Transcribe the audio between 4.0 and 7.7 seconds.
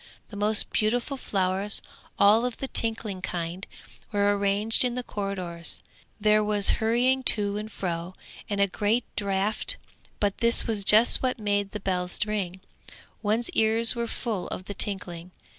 were arranged in the corridors; there was hurrying to